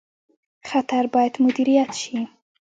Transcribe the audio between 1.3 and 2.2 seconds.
مدیریت شي